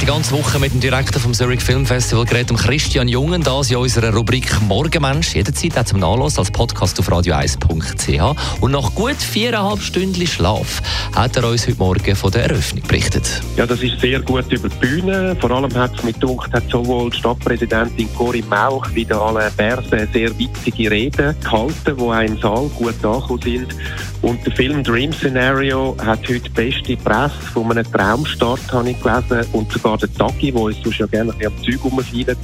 die 0.00 0.06
ganze 0.06 0.32
Woche 0.32 0.58
mit 0.58 0.72
dem 0.72 0.80
Direktor 0.80 1.20
vom 1.20 1.34
Zurich 1.34 1.60
Film 1.60 1.84
Festival 1.84 2.24
geredet, 2.24 2.56
Christian 2.56 3.06
Jungen, 3.06 3.42
das 3.42 3.70
in 3.70 3.76
unserer 3.76 4.14
Rubrik 4.14 4.48
Morgenmensch. 4.62 5.34
Jederzeit 5.34 5.76
auch 5.76 5.84
zum 5.84 6.00
Nachlass 6.00 6.38
als 6.38 6.50
Podcast 6.50 6.98
auf 6.98 7.10
radio1.ch. 7.10 8.60
Und 8.62 8.72
nach 8.72 8.94
gut 8.94 9.16
viereinhalb 9.16 9.82
Stunden 9.82 10.26
Schlaf 10.26 10.80
hat 11.14 11.36
er 11.36 11.48
uns 11.48 11.66
heute 11.66 11.78
Morgen 11.78 12.16
von 12.16 12.30
der 12.30 12.44
Eröffnung 12.44 12.82
berichtet. 12.86 13.42
Ja, 13.56 13.66
das 13.66 13.82
ist 13.82 14.00
sehr 14.00 14.20
gut 14.20 14.50
über 14.50 14.68
die 14.68 14.76
Bühne. 14.76 15.36
Vor 15.38 15.50
allem 15.50 15.74
hat 15.74 15.94
es 15.96 16.02
mit 16.02 16.18
gedacht, 16.20 16.50
sowohl 16.70 17.10
die 17.10 17.18
Stadtpräsidentin 17.18 18.08
Corinne 18.14 18.46
Mauch 18.48 18.86
wie 18.94 19.04
der 19.04 19.20
Alain 19.20 19.52
Berset 19.56 20.12
sehr 20.12 20.38
witzige 20.38 20.90
Reden 20.90 21.34
gehalten, 21.42 21.96
die 21.96 22.02
auch 22.02 22.20
im 22.20 22.38
Saal 22.38 22.70
gut 22.76 23.04
angekommen 23.04 23.42
sind. 23.42 23.74
Und 24.22 24.44
der 24.44 24.52
Film 24.52 24.84
Dream 24.84 25.12
Scenario 25.12 25.96
hat 25.98 26.20
heute 26.28 26.40
die 26.40 26.48
beste 26.50 26.96
Presse 26.96 27.40
von 27.54 27.70
einem 27.70 27.90
Traumstart, 27.90 28.60
habe 28.70 28.90
ich 28.90 29.00
gelesen. 29.00 29.48
Und 29.52 29.72
sogar 29.72 29.96
der 29.96 30.12
Tagi, 30.12 30.52
der 30.52 30.60
uns 30.60 30.76
sonst 30.82 30.98
ja 30.98 31.06
gerne 31.06 31.32
am 31.32 31.64
Zeug 31.64 31.82
rumfeiert, 31.82 32.36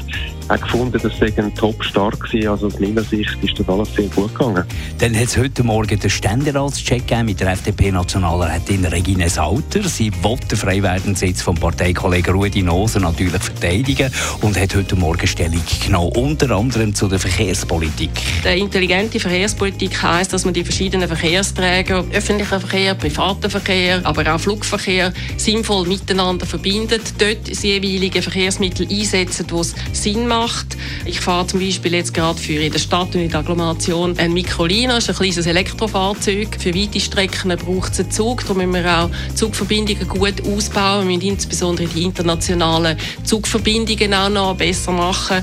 hat 0.49 0.63
gefunden, 0.63 0.99
das 1.03 1.19
sei 1.19 1.33
ein 1.37 1.55
Top-Start 1.55 2.19
gewesen. 2.19 2.49
Also 2.49 2.69
aus 2.69 2.81
meiner 2.81 3.03
Sicht 3.03 3.37
ist 3.43 3.59
das 3.59 3.69
alles 3.69 3.95
sehr 3.95 4.07
gut 4.09 4.33
gegangen. 4.35 4.65
Dann 4.99 5.15
hat 5.15 5.25
es 5.25 5.37
heute 5.37 5.65
Morgen 5.65 6.01
den 6.01 6.09
Ständeratscheck 6.09 7.07
gegeben 7.07 7.27
mit 7.27 7.41
der 7.41 7.53
FDP-Nationalrätin 7.53 8.87
Regine 8.87 9.29
Sauter. 9.29 9.83
Sie 9.83 10.11
wollte 10.23 10.49
den 10.49 10.59
Freiwerdensitz 10.59 11.43
vom 11.43 11.57
Parteikollegen 11.57 12.35
Rudi 12.35 12.63
Noser 12.63 13.01
natürlich 13.01 13.43
verteidigen 13.43 14.11
und 14.41 14.59
hat 14.59 14.75
heute 14.75 14.97
Morgen 14.97 15.27
Stellung 15.27 15.63
genommen, 15.85 16.13
unter 16.17 16.51
anderem 16.53 16.95
zu 16.95 17.07
der 17.07 17.19
Verkehrspolitik. 17.19 18.11
Die 18.45 18.59
intelligente 18.61 19.21
Verkehrspolitik 19.21 20.03
heisst, 20.03 20.33
dass 20.33 20.47
man 20.47 20.55
die 20.55 20.65
verschiedenen 20.65 21.07
Verkehrsträger, 21.07 21.66
öffentlichen 22.13 22.61
Verkehr, 22.61 22.95
privaten 22.95 23.51
Verkehr, 23.51 24.01
aber 24.05 24.35
auch 24.35 24.41
Flugverkehr, 24.41 25.13
sinnvoll 25.37 25.87
miteinander 25.87 26.47
verbindet, 26.47 27.03
dort 27.19 27.51
das 27.51 27.63
jeweilige 27.63 28.23
Verkehrsmittel 28.23 28.87
einsetzen, 28.91 29.47
wo 29.51 29.61
es 29.61 29.75
Sinn 29.93 30.27
macht. 30.27 30.77
Ich 31.05 31.21
fahre 31.21 31.47
zum 31.47 31.61
Beispiel 31.61 31.95
jetzt 31.95 32.15
gerade 32.15 32.39
für 32.39 32.61
in 32.61 32.73
der 32.73 32.79
Stadt 32.79 33.15
und 33.15 33.21
in 33.21 33.31
der 33.31 33.41
Agglomeration 33.41 34.19
ein 34.19 34.33
Microlina, 34.33 34.95
das 34.95 35.05
ist 35.05 35.11
ein 35.11 35.17
kleines 35.17 35.47
Elektrofahrzeug. 35.47 36.57
Für 36.59 36.75
weite 36.75 37.01
Strecken 37.01 37.57
braucht 37.57 37.93
es 37.93 38.01
einen 38.01 38.11
Zug, 38.11 38.43
darum 38.43 38.59
müssen 38.59 38.85
wir 38.85 38.99
auch 38.99 39.11
Zugverbindungen 39.35 40.09
gut 40.09 40.43
ausbauen. 40.47 41.09
Wir 41.09 41.17
müssen 41.17 41.29
insbesondere 41.29 41.87
die 41.87 42.03
internationalen 42.03 42.97
Zugverbindungen 43.25 44.15
auch 44.15 44.29
noch 44.29 44.57
besser 44.57 44.93
machen. 44.93 45.43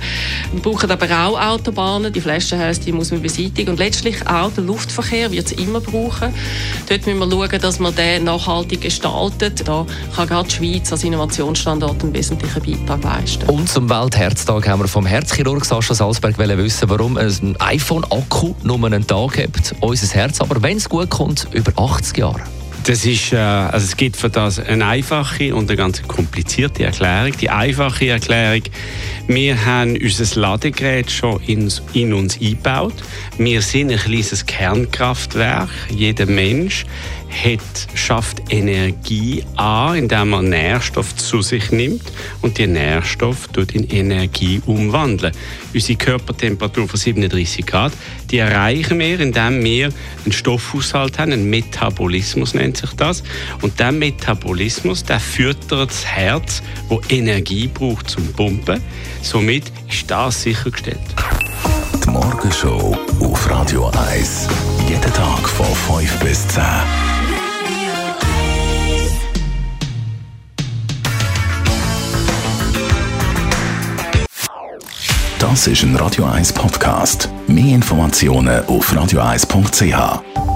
Wir 0.51 0.61
brauchen 0.61 0.89
aber 0.89 1.27
auch 1.27 1.39
Autobahnen, 1.39 2.11
die 2.11 2.21
Flaschenhälse, 2.21 2.81
die 2.81 2.91
muss 2.91 3.11
man 3.11 3.21
beseitigen. 3.21 3.71
Und 3.71 3.79
letztlich 3.79 4.25
auch 4.27 4.51
der 4.51 4.63
Luftverkehr 4.63 5.31
wird 5.31 5.47
es 5.47 5.51
immer 5.53 5.79
brauchen. 5.79 6.12
Dort 6.22 7.06
müssen 7.06 7.19
wir 7.19 7.30
schauen, 7.30 7.61
dass 7.61 7.80
man 7.80 7.95
den 7.95 8.23
nachhaltig 8.23 8.81
gestaltet. 8.81 9.67
Da 9.67 9.86
kann 10.16 10.28
gerade 10.28 10.47
die 10.47 10.56
Schweiz 10.56 10.92
als 10.92 11.03
Innovationsstandort 11.03 12.03
einen 12.03 12.14
wesentlichen 12.14 12.61
Beitrag 12.61 13.03
leisten. 13.03 13.50
Und 13.50 13.69
zum 13.69 13.89
Weltherztag 13.89 14.67
haben 14.67 14.81
wir 14.81 14.88
vom 14.88 15.06
Herzchirurg 15.06 15.66
Sascha 15.66 15.94
Salzberg 15.94 16.38
wissen, 16.38 16.89
warum 16.89 17.17
ein 17.17 17.56
iPhone-Akku 17.59 18.56
nur 18.64 18.86
einen 18.86 19.06
Tag 19.06 19.38
hat. 19.38 19.75
Unser 19.80 20.14
Herz 20.16 20.41
aber, 20.41 20.61
wenn 20.61 20.78
es 20.78 20.89
gut 20.89 21.09
kommt, 21.09 21.47
über 21.52 21.72
80 21.75 22.17
Jahre. 22.17 22.41
Das 22.86 23.06
ist, 23.06 23.31
äh, 23.31 23.38
also 23.38 23.86
es 23.86 23.95
gibt 23.95 24.17
für 24.17 24.30
das 24.30 24.59
eine 24.59 24.86
einfache 24.86 25.56
und 25.56 25.70
eine 25.70 25.78
ganz 25.78 26.03
komplizierte 26.03 26.84
Erklärung. 26.84 27.31
Die 27.40 27.50
einfache 27.50 28.09
Erklärung, 28.09 28.64
wir 29.28 29.66
haben 29.66 29.96
unser 29.96 30.40
Ladegerät 30.41 31.09
schon 31.09 31.41
in, 31.44 32.13
uns 32.13 32.38
eingebaut. 32.41 32.96
Wir 33.38 33.62
sind 33.62 33.90
ein 33.90 34.00
kleines 34.00 34.46
Kernkraftwerk. 34.46 35.69
Jeder 35.96 36.25
Mensch 36.25 36.84
hat, 37.34 37.88
schafft 37.96 38.41
Energie 38.50 39.44
an, 39.56 39.96
indem 39.96 40.34
er 40.34 40.41
Nährstoff 40.41 41.16
zu 41.16 41.41
sich 41.41 41.72
nimmt 41.72 42.03
und 42.41 42.57
die 42.57 42.68
Nährstoff 42.68 43.47
tut 43.47 43.74
in 43.74 43.90
Energie 43.90 44.62
umwandeln. 44.66 45.34
Unsere 45.74 45.97
Körpertemperatur 45.97 46.88
von 46.88 47.00
37 47.00 47.66
Grad, 47.66 47.94
die 48.30 48.38
erreichen 48.38 49.00
wir, 49.00 49.19
indem 49.19 49.63
wir 49.63 49.90
einen 50.24 50.31
Stoffhaushalt 50.31 51.18
haben, 51.18 51.31
einen 51.31 51.50
Metabolismus 51.50 52.53
nennt 52.73 52.78
sich 52.78 52.94
das. 52.94 53.23
Und 53.61 53.79
der 53.79 53.91
Metabolismus, 53.91 55.03
der 55.03 55.19
füttert 55.19 55.89
das 55.89 56.06
Herz, 56.06 56.63
wo 56.89 57.01
Energie 57.09 57.67
braucht 57.67 58.09
zum 58.09 58.31
Pumpen. 58.34 58.81
Somit 59.22 59.72
ist 59.89 60.09
das 60.09 60.44
sichergestellt. 60.44 61.00
Die 62.03 62.09
Morgenshow 62.09 62.97
auf 63.19 63.50
Radio 63.50 63.91
1. 64.12 64.47
Jeden 64.88 65.13
Tag 65.13 65.47
von 65.47 66.00
5 66.00 66.19
bis 66.19 66.47
10. 66.50 66.63
Das 75.39 75.67
ist 75.67 75.83
ein 75.83 75.95
Radio 75.97 76.25
1 76.25 76.53
Podcast. 76.53 77.29
Mehr 77.47 77.75
Informationen 77.75 78.66
auf 78.66 78.91
radio1.ch. 78.94 80.53